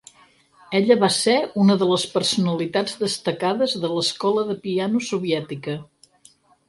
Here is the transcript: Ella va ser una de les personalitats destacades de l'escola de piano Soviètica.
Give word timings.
Ella 0.77 0.95
va 1.01 1.09
ser 1.15 1.35
una 1.63 1.75
de 1.83 1.89
les 1.91 2.05
personalitats 2.15 2.97
destacades 3.03 3.75
de 3.85 3.93
l'escola 3.99 4.47
de 4.49 4.57
piano 4.65 5.03
Soviètica. 5.11 5.77